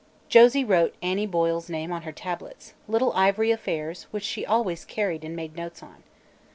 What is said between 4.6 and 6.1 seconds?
carried and made notes on.